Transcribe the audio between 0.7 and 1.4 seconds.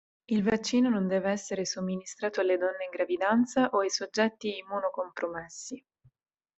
non deve